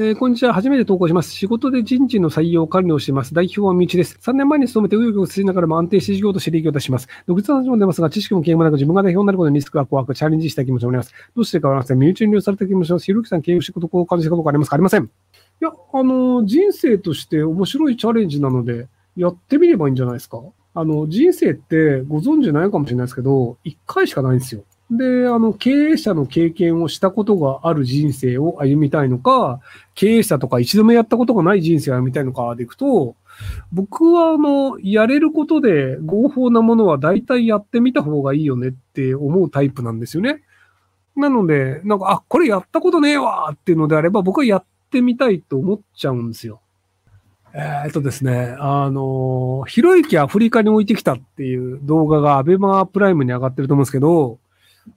[0.00, 0.54] えー、こんにちは。
[0.54, 1.32] 初めて投稿します。
[1.32, 3.34] 仕事で人事の採用管理をしています。
[3.34, 4.16] 代表は身内です。
[4.22, 7.08] 3年前に勤めて、右翼をしながらも安定して事業として利益を出します。
[7.26, 11.12] 独立の話も出ますが、知識も経営もなく、自分が代表になることにリスクが怖く、チャレンジした気持ちもあります。
[11.34, 11.98] どうしてかわかりません。
[11.98, 15.04] 身内に利用された気持ちを、ひろきさん経営仕事を感じたことがありますかありません。
[15.04, 15.08] い
[15.58, 18.86] や、あの、人生として面白いチャレンジなので、
[19.16, 20.40] やってみればいいんじゃないですか？
[20.74, 24.62] あの、人生ってご存知ないかもしれないですけど、1回しかないんですよ。
[24.90, 29.60] で、あの、経営者の経験をしたことがある人生を歩みたいのか、
[29.94, 33.14] 経営者とか一度もやったことがない人生を歩みたいのかでいくと、
[33.70, 40.42] 僕は、あの、やれることで合法なものは大体やってみた方がいいよねって思うタイプなんですよね。
[41.14, 46.60] なので、なんか、あ、これやったことねえわっていうのであれば、僕はやってみたいと思っちゃうんですよ。
[47.54, 54.38] えー、っとですね、あの、ひろゆきアフリカに置いてきたっていう動画がアベマプライムに上がってると思うんですけど、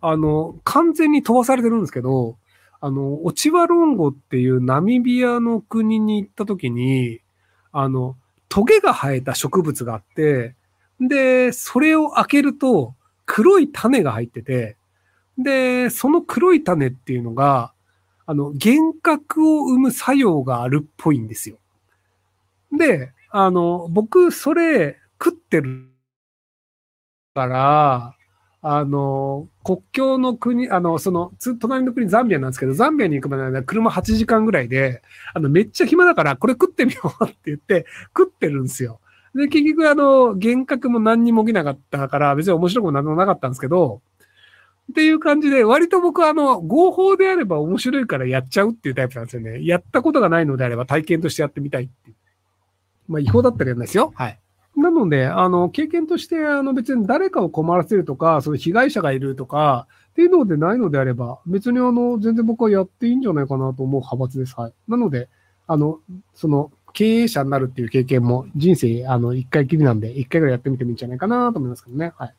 [0.02, 2.38] あの、完全に飛ばされてるんですけど、
[2.80, 7.22] あの、オチワロンゴっていうナミビアの国に行った時に、
[7.72, 8.16] あの、
[8.50, 10.56] トゲが生えた植物があって、
[11.00, 14.78] で、それを開けると黒い種が入ってて、
[15.38, 17.74] で、その黒い種っていうのが、
[18.26, 21.58] あの、幻覚を生む作用があるっぽいんですよ。
[22.72, 25.88] で、あの、僕、それ食ってる
[27.34, 28.16] から、
[28.64, 35.02] あの、国境の国、あの、その、隣の国ザンビアなんですけど、ザンビアに行くまでは車8時間ぐらいで、
[35.34, 39.00] あの、めっちゃ暇だから、これ食ってみようって言って、食ってるんですよ。
[39.34, 44.02] で、結局、あの、幻覚も何にも起きなかったから、別に面白くも何もなかったんですけど、
[44.92, 49.66] っていう感じで、割と僕はあの、合法であれば面白いからやっちゃうっていうタイプなんですよね。
[49.66, 52.16] やったことがないのであれば体験としてやってみたいっていう。
[53.08, 54.12] まあ、違法だったらやんないですよ。
[54.16, 54.40] はい。
[54.76, 64.56] なので、あの、経験として、あの、別に誰かを困らせるとか、その被害者がいるとか、っていうのでないのであれば、別にあの、全然僕はやっていいんじゃないかなと思う派閥です。
[64.58, 64.74] はい。
[64.88, 65.30] なので、
[65.68, 66.00] あの、
[66.34, 72.12] その、経営者になるっていう経験も人生、あの、一回きりなんで、一回ぐらいやってみてもいいんじゃないかなと思いますけどね。
[72.18, 72.36] はい。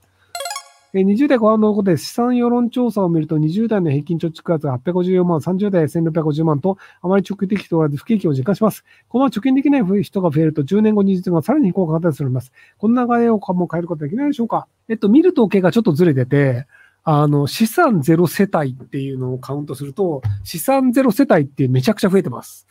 [1.00, 8.84] 20代後半のことで資産世論調査を見ると、20代の平均貯蓄額が854万、30代1650万と、あまり直的とおらず不景気を実感します。
[9.08, 12.52] このまま貯金できない人が増えると、10年後に実がさらに効果が出てます。
[12.76, 16.66] この流れをも変えることはできないでしょうかえっと、見る統計がちょっとずれてて、
[17.04, 22.66] あの、資産ゼロ世帯っていうのをカウントすると、資産ゼロ世帯ってめちゃくちゃ増えてます。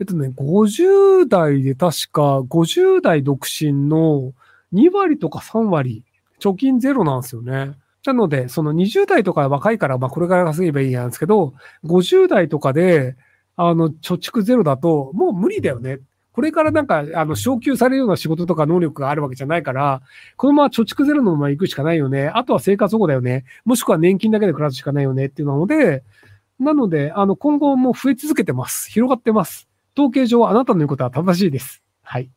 [0.00, 4.32] えっとね、50代で確か50代独身の
[4.72, 6.04] 2割とか3割
[6.40, 7.72] 貯金ゼロなんですよね。
[8.06, 11.54] なので、その20代とか若いから、まあこれから稼げばいいやんですけど、
[11.84, 13.16] 50代とかで、
[13.56, 15.98] あの、貯蓄ゼロだと、もう無理だよね。
[16.32, 20.02] これからなんか、あの、昇給されるような仕事とか能力があるわけじゃないから、
[20.36, 22.28] このまま貯蓄ゼロのまま行くしかないよね。
[22.28, 23.44] あとは生活保護だよね。
[23.64, 26.04] もしくは年金だけで暮らすしかないよねっていうので、
[26.60, 28.88] なので、あの、今後も増え続けてます。
[28.90, 29.68] 広がってます。
[29.96, 31.82] 統計上、あなたの言うことは正しいです。
[32.02, 32.30] はい。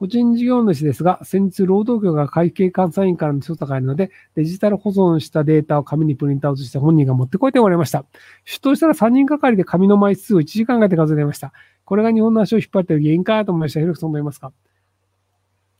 [0.00, 8.06] 個人事業主ですが、先日労働局が会計監査員からの調査があるので、デジタル保存したデータを紙にプリントアウトして本人が持ってこいておられました。
[8.46, 11.52] 出頭したら3人がかりで紙の枚数を1時間かけて数えました。
[11.84, 13.80] これが日本の足を引っ張っている原因かと思いました。
[13.80, 14.52] ひろくさん思いますか？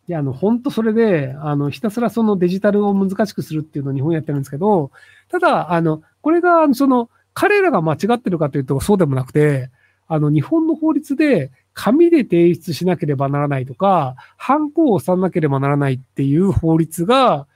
[0.06, 4.91] いや、あの、本当それで、あの、ひたすらそのデジタルを難しくするっていうのを日本やってるんですけど、
[5.30, 9.70] ただ、あの、これが、その、彼らが間違ってるかというとそうでもなくて、
[10.09, 17.47] あの、日本の法律で紙で提出しなければならないとか、犯行を押さなければならないっていう法律が、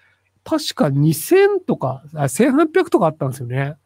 [0.45, 3.77] 確か2000とか、1800とかあったんですよね。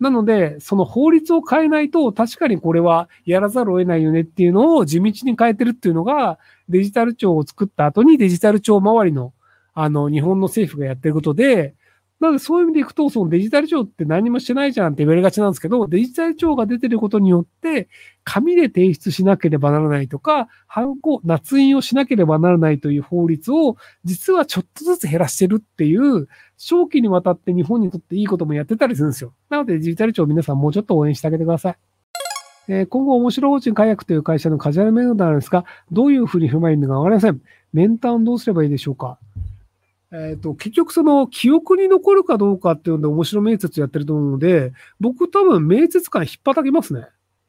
[0.00, 9.32] なので、その法律を変えないと、確かにこれはやらざるを得ないよねっていうのを地道に変えてるっていうのが、デジタル庁を作った後にデジタル庁周りの、
[9.72, 11.74] あの、日本の政府がやってることで、
[12.20, 17.88] なので、そういう意味でいくと、そのデジタル庁って何もしてないじゃんって言われがちなんですけど、デジタル庁が出てることによって、
[18.22, 29.34] 紙で提出しなければならないとか、犯行、捺印をしなければならないという法律を、実はちょっとずつ減らしてるっていう、長期にわたって日本にとっていいこともやってたりするんですよ。
[29.50, 31.76] なので、デジタル庁皆さんもうちょっと応援してあげてください。
[32.68, 37.42] えー、今後、面白法人解約という会社のカジュアルメンバーなんですが、どういうふうに踏まえるのかわかりません。
[37.72, 39.18] メンターどうすればいいでしょうか
[40.14, 47.08] えっ、ー、と、結局その記憶に残るかどうかっていうので面白面接やってると思うので、僕多分面接官引っ叩きますね。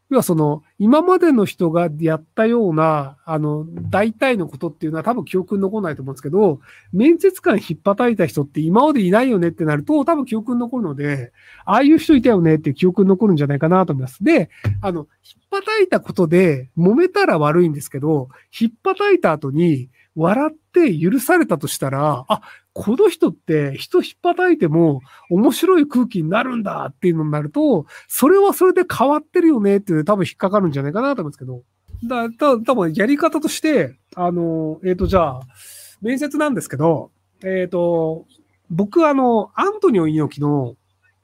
[0.10, 6.60] 要はその、今までの人がやったような、あの、大体のことっていうのは多分記憶に残らないと思うんですけど、
[6.92, 11.34] 面接官引っ叩いた人って今までいないよねってなると、多分記憶に残るので、
[11.66, 14.24] ああいう人いたよねって記憶に残るんじゃないかなと思います。
[14.24, 14.50] で、
[14.82, 22.42] あの、引っ叩いたことで揉めたら悪いんですけど、引っ叩いた後に、笑って許されたとしたら、あ、
[22.74, 31.64] この人って人引っ叩いても面白い空気になるんだっていうのになると、それはそれで変わってるよねっていう多分引っかかるるんじゃないかなと思うんですけど。
[32.04, 35.42] だ、た、多分やり方として、あの、えっ、ー、と、じゃあ、
[36.02, 37.12] 面接なんですけど、
[37.44, 38.26] えっ、ー、と、
[38.70, 40.76] 僕あの、アントニオ猪木の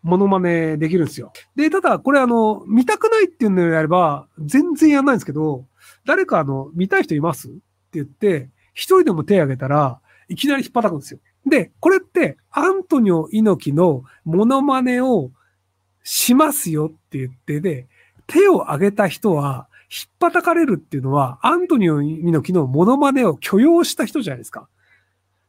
[0.04, 1.34] モノマネできるんですよ。
[1.56, 5.66] で、ただ、これあの、見たくないっていうのであれば、全然やんないんですけど、
[6.06, 7.50] 誰かあの、見たい人います？
[7.50, 7.60] って
[7.94, 11.20] 言って、一人でも手を挙げたら、いきなり引っ叩くんですよ。
[11.46, 15.32] で、これって、アントニオ猪木のモノマネを
[16.04, 17.88] しますよって言ってで、
[18.28, 24.70] 手を挙げた人は、引っ叩かれるっていうのは、アントニオ猪木のモノマネを許容した人じゃないですか。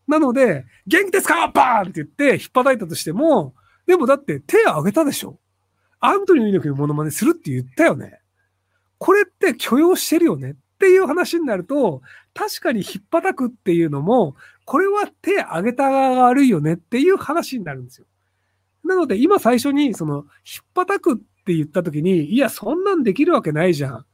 [0.09, 1.47] なので、元気ですか？
[1.47, 3.55] バーンって言って引っ叩いたとしても、
[3.87, 5.39] でもだって手を挙げたでしょ
[6.01, 8.19] アントニオ猪木のモノマネするって言ったよね。
[8.99, 12.03] これって許容してるよねっっていう話になると、
[12.35, 14.35] 確かに引っ叩くっていうのも、
[14.65, 18.07] これは手挙げた側が悪いよねっていう話になるんですよ。
[18.85, 24.05] なので今最初にその引っ叩くって言った時に、いや、そんなんできるわけないじゃん。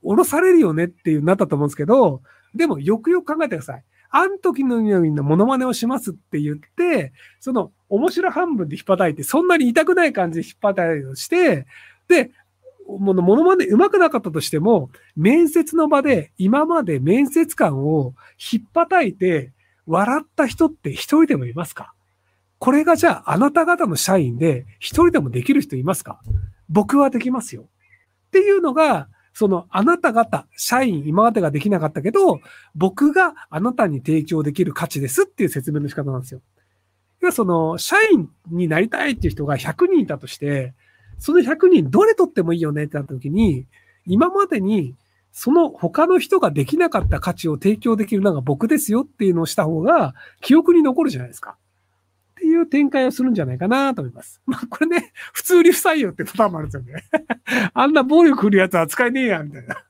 [0.00, 2.22] 降ろされるよねっていうなったと思うんですけど、
[2.54, 3.84] でもよくよく考えてください。
[4.10, 11.66] あん時のようなモノマネをしますって言って、その面白半分で引っ叩いて、そんなに痛くない感じで引っ叩いてして、
[12.06, 12.30] で、
[12.98, 18.14] もの、モノマネ上手くなかったとしても、面接の場で今まで面接官を
[18.52, 19.52] 引っ叩いて
[19.86, 21.94] 笑った人って一人でもいますか？
[22.58, 26.20] これがじゃああなた方の社員で一人でもできる人いますか？
[26.68, 27.62] 僕はできますよ。
[27.62, 32.40] っていうのが、そのあなた方、社員今までができなかったけど、
[32.74, 36.40] 僕があなたに提供できる価値ですっていう説明の仕方なんですよ。
[37.20, 40.74] 要はその、社員になりたいっていう人が100人いたとして、
[41.18, 43.66] その100人どれ取ってもいいよねってなった時に、
[44.06, 44.96] 今までに
[45.32, 51.56] その他の人ができなかった価値を提供できるのが僕ですよっていうのをした方が記憶に残るじゃないですか。
[52.32, 54.42] っていう展開をするんじゃないかなと思います。
[54.46, 57.04] まあこれね、普通に不採用ってパターンもあるんですよね。
[57.72, 59.84] あんな暴力振るやつは使えねえや、みたいな。